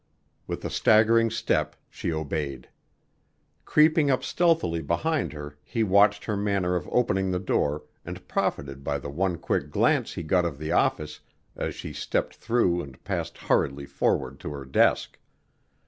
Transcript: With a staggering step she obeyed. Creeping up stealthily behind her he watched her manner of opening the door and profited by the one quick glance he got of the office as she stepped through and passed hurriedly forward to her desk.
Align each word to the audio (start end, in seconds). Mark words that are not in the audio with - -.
With 0.47 0.65
a 0.65 0.71
staggering 0.71 1.29
step 1.29 1.75
she 1.87 2.11
obeyed. 2.11 2.69
Creeping 3.65 4.09
up 4.09 4.23
stealthily 4.23 4.81
behind 4.81 5.31
her 5.33 5.59
he 5.63 5.83
watched 5.83 6.25
her 6.25 6.35
manner 6.35 6.75
of 6.75 6.89
opening 6.91 7.29
the 7.29 7.37
door 7.37 7.83
and 8.03 8.27
profited 8.27 8.83
by 8.83 8.97
the 8.97 9.11
one 9.11 9.37
quick 9.37 9.69
glance 9.69 10.13
he 10.13 10.23
got 10.23 10.43
of 10.43 10.57
the 10.57 10.71
office 10.71 11.19
as 11.55 11.75
she 11.75 11.93
stepped 11.93 12.33
through 12.33 12.81
and 12.81 13.03
passed 13.03 13.37
hurriedly 13.37 13.85
forward 13.85 14.39
to 14.39 14.49
her 14.51 14.65
desk. 14.65 15.19